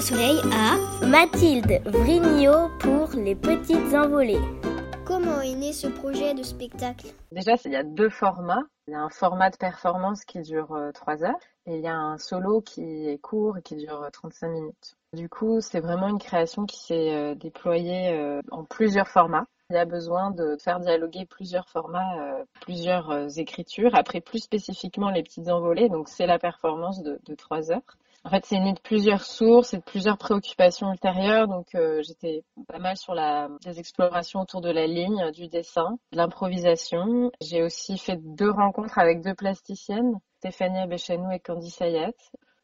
[0.00, 4.40] Soleil à Mathilde Vrignot pour les petites envolées.
[5.04, 7.08] Comment est né ce projet de spectacle?
[7.30, 8.64] Déjà, il y a deux formats.
[8.88, 11.34] Il y a un format de performance qui dure 3 heures
[11.66, 14.96] et il y a un solo qui est court et qui dure 35 minutes.
[15.12, 19.46] Du coup, c'est vraiment une création qui s'est déployée en plusieurs formats.
[19.72, 23.94] Il y a besoin de faire dialoguer plusieurs formats, euh, plusieurs euh, écritures.
[23.94, 25.88] Après, plus spécifiquement, les petites envolées.
[25.88, 27.96] Donc, c'est la performance de, de 3 heures.
[28.24, 31.48] En fait, c'est né de plusieurs sources et de plusieurs préoccupations ultérieures.
[31.48, 35.98] Donc, euh, j'étais pas mal sur la, des explorations autour de la ligne, du dessin,
[36.12, 37.32] de l'improvisation.
[37.40, 42.12] J'ai aussi fait deux rencontres avec deux plasticiennes, Stéphanie Abechenou et Candy Sayat.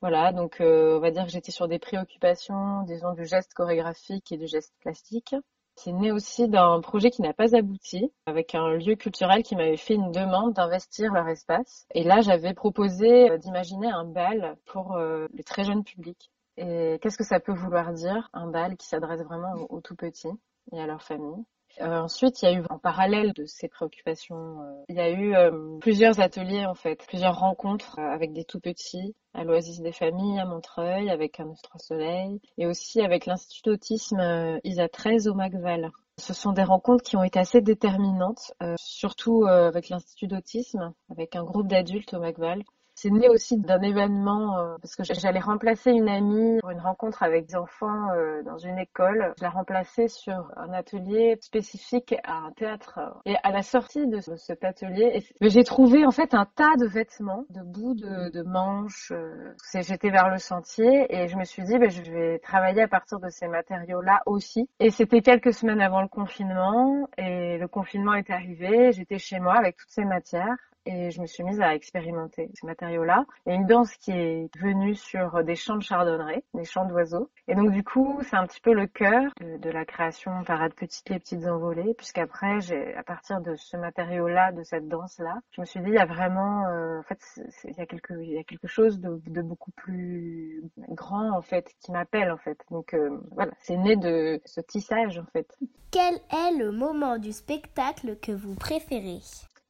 [0.00, 4.36] Voilà, donc on va dire que j'étais sur des préoccupations, disons, du geste chorégraphique et
[4.36, 5.34] du geste plastique.
[5.80, 9.76] C'est né aussi d'un projet qui n'a pas abouti, avec un lieu culturel qui m'avait
[9.76, 11.86] fait une demande d'investir leur espace.
[11.94, 16.32] Et là, j'avais proposé euh, d'imaginer un bal pour euh, le très jeune public.
[16.56, 20.32] Et qu'est-ce que ça peut vouloir dire, un bal qui s'adresse vraiment aux tout petits
[20.72, 21.44] et à leur famille?
[21.80, 25.10] Euh, ensuite, il y a eu en parallèle de ces préoccupations, euh, il y a
[25.10, 29.92] eu euh, plusieurs ateliers en fait, plusieurs rencontres avec des tout petits à l'Oasis des
[29.92, 35.34] familles à Montreuil, avec un Trois Soleil et aussi avec l'Institut d'autisme ISA 13 au
[35.34, 35.90] Macval.
[36.18, 41.44] Ce sont des rencontres qui ont été assez déterminantes, surtout avec l'Institut d'autisme, avec un
[41.44, 42.64] groupe d'adultes au Macval
[43.00, 47.22] c'est né aussi d'un événement euh, parce que j'allais remplacer une amie pour une rencontre
[47.22, 49.34] avec des enfants euh, dans une école.
[49.38, 52.98] Je l'ai remplacée sur un atelier spécifique à un théâtre.
[53.24, 57.44] Et à la sortie de cet atelier, j'ai trouvé en fait un tas de vêtements,
[57.50, 59.12] de bouts de, manches.
[59.12, 62.88] Euh, j'étais vers le sentier et je me suis dit, ben, je vais travailler à
[62.88, 64.68] partir de ces matériaux-là aussi.
[64.80, 68.90] Et c'était quelques semaines avant le confinement et le confinement est arrivé.
[68.90, 70.56] J'étais chez moi avec toutes ces matières
[70.88, 73.26] et je me suis mise à expérimenter ces matériaux-là.
[73.44, 76.86] Il y a une danse qui est venue sur des chants de chardonneret, des chants
[76.86, 77.30] d'oiseaux.
[77.46, 81.10] Et donc du coup, c'est un petit peu le cœur de, la création Parade Petite
[81.10, 85.66] les Petites Envolées, puisqu'après, j'ai, à partir de ce matériau-là, de cette danse-là, je me
[85.66, 87.20] suis dit, il y a vraiment, euh, en fait,
[87.64, 91.74] il y a quelque, y a quelque chose de, de, beaucoup plus grand, en fait,
[91.80, 92.58] qui m'appelle, en fait.
[92.70, 95.54] Donc euh, voilà, c'est né de ce tissage, en fait.
[95.90, 99.20] Quel est le moment du spectacle que vous préférez?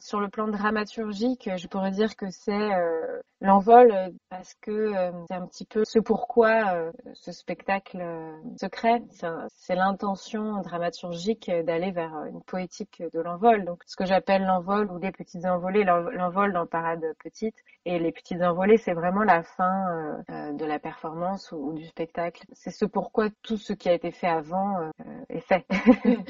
[0.00, 5.12] Sur le plan dramaturgique, je pourrais dire que c'est euh, l'envol euh, parce que euh,
[5.28, 8.02] c'est un petit peu ce pourquoi ce spectacle
[8.58, 9.02] se crée.
[9.48, 13.64] C'est l'intention dramaturgique d'aller vers une poétique de l'envol.
[13.64, 18.12] Donc ce que j'appelle l'envol ou les petites envolées, l'envol dans Parade Petite et les
[18.12, 22.44] petites envolées, c'est vraiment la fin de la performance ou, du spectacle.
[22.52, 24.90] C'est ce pourquoi tout ce qui a été fait avant
[25.28, 25.66] est fait.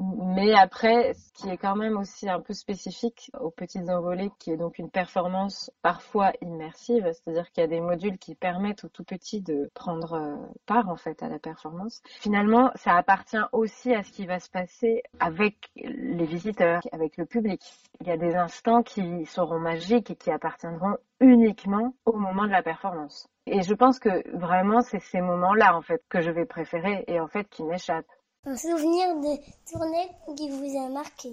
[0.00, 4.50] Mais après, ce qui est quand même aussi un peu spécifique, aux petites envolées, qui
[4.50, 8.88] est donc une performance parfois immersive, c'est-à-dire qu'il y a des modules qui permettent aux
[8.88, 12.02] tout petits de prendre euh, part en fait à la performance.
[12.06, 17.26] Finalement, ça appartient aussi à ce qui va se passer avec les visiteurs, avec le
[17.26, 17.62] public.
[18.00, 22.52] Il y a des instants qui seront magiques et qui appartiendront uniquement au moment de
[22.52, 23.28] la performance.
[23.46, 27.20] Et je pense que vraiment c'est ces moments-là en fait que je vais préférer et
[27.20, 28.06] en fait qui m'échappent.
[28.44, 29.36] Un souvenir de
[29.70, 31.30] tournée qui vous a marqué?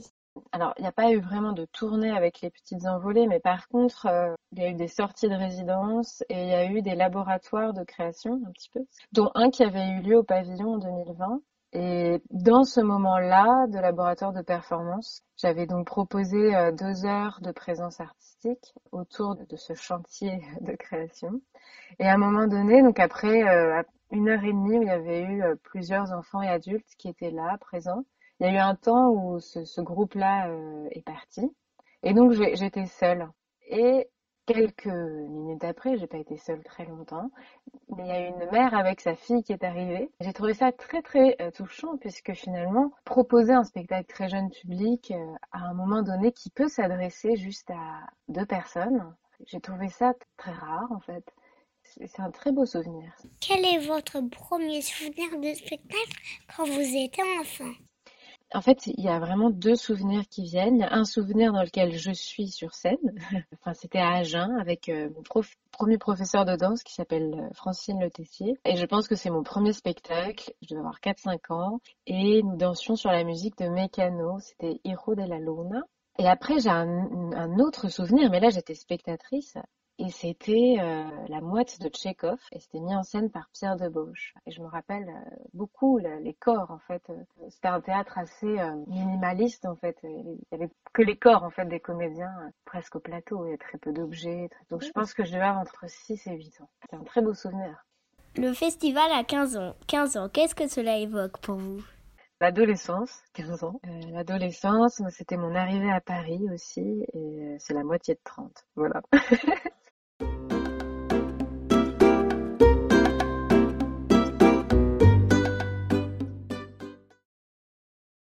[0.51, 3.67] Alors, il n'y a pas eu vraiment de tournée avec les petites envolées, mais par
[3.67, 6.81] contre, euh, il y a eu des sorties de résidence et il y a eu
[6.81, 8.81] des laboratoires de création, un petit peu,
[9.11, 11.41] dont un qui avait eu lieu au pavillon en 2020.
[11.73, 17.51] Et dans ce moment-là, de laboratoire de performance, j'avais donc proposé euh, deux heures de
[17.51, 21.41] présence artistique autour de ce chantier de création.
[21.99, 25.23] Et à un moment donné, donc après euh, une heure et demie, il y avait
[25.23, 28.05] eu plusieurs enfants et adultes qui étaient là, présents,
[28.39, 31.51] il y a eu un temps où ce, groupe-là euh, est parti.
[32.03, 33.29] Et donc, j'étais seule.
[33.69, 34.09] Et
[34.47, 37.29] quelques minutes après, j'ai pas été seule très longtemps,
[37.89, 40.09] mais il y a une mère avec sa fille qui est arrivée.
[40.21, 45.11] J'ai trouvé ça très très euh, touchant puisque finalement proposer un spectacle très jeune public
[45.11, 49.13] euh, à un moment donné qui peut s'adresser juste à deux personnes,
[49.45, 51.25] j'ai trouvé ça très rare en fait.
[51.83, 53.11] C'est un très beau souvenir.
[53.39, 56.17] Quel est votre premier souvenir de spectacle
[56.55, 57.86] quand vous étiez enfant?
[58.53, 60.75] En fait, il y a vraiment deux souvenirs qui viennent.
[60.75, 62.97] Il y a un souvenir dans lequel je suis sur scène.
[63.53, 67.99] enfin, c'était à Agen avec euh, mon premier professeur de danse qui s'appelle euh, Francine
[67.99, 68.57] Le Tessier.
[68.63, 70.53] Et je pense que c'est mon premier spectacle.
[70.61, 71.79] Je devais avoir 4-5 ans.
[72.05, 74.39] Et nous dansions sur la musique de Mécano.
[74.39, 75.81] C'était Hiro la Luna.
[76.19, 79.55] Et après, j'ai un, un, autre souvenir, mais là, j'étais spectatrice
[79.99, 84.35] et c'était euh, la moite de Tchekhov et c'était mis en scène par Pierre Debauche.
[84.45, 87.01] Et je me rappelle euh, beaucoup les corps en fait.
[87.09, 87.15] Euh,
[87.49, 88.57] c'était un théâtre assez
[88.87, 89.97] minimaliste en fait.
[90.03, 92.31] Il y avait que les corps en fait des comédiens
[92.65, 93.45] presque au plateau.
[93.47, 94.49] Il y a très peu d'objets.
[94.69, 96.69] Donc je pense que je devais avoir entre 6 et 8 ans.
[96.89, 97.83] C'est un très beau souvenir.
[98.35, 99.75] Le festival a 15 ans.
[99.87, 101.81] 15 ans, qu'est-ce que cela évoque pour vous?
[102.39, 103.81] L'adolescence, 15 ans.
[103.87, 108.51] Euh, L'adolescence, c'était mon arrivée à Paris aussi, et c'est la moitié de 30.
[108.75, 109.01] Voilà.